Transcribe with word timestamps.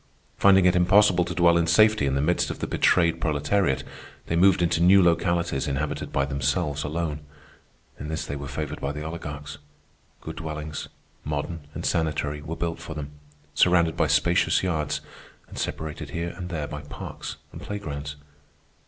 Finding 0.35 0.65
it 0.65 0.75
impossible 0.75 1.23
to 1.25 1.35
dwell 1.35 1.57
in 1.59 1.67
safety 1.67 2.07
in 2.07 2.15
the 2.15 2.23
midst 2.23 2.49
of 2.49 2.57
the 2.57 2.65
betrayed 2.65 3.21
proletariat, 3.21 3.83
they 4.25 4.35
moved 4.35 4.63
into 4.63 4.81
new 4.81 4.99
localities 4.99 5.67
inhabited 5.67 6.11
by 6.11 6.25
themselves 6.25 6.83
alone. 6.83 7.19
In 7.99 8.07
this 8.07 8.25
they 8.25 8.35
were 8.35 8.47
favored 8.47 8.81
by 8.81 8.93
the 8.93 9.05
oligarchs. 9.05 9.59
Good 10.19 10.37
dwellings, 10.37 10.87
modern 11.23 11.67
and 11.75 11.85
sanitary, 11.85 12.41
were 12.41 12.55
built 12.55 12.79
for 12.79 12.95
them, 12.95 13.11
surrounded 13.53 13.95
by 13.95 14.07
spacious 14.07 14.63
yards, 14.63 15.01
and 15.47 15.59
separated 15.59 16.09
here 16.09 16.29
and 16.35 16.49
there 16.49 16.65
by 16.67 16.81
parks 16.81 17.35
and 17.51 17.61
playgrounds. 17.61 18.15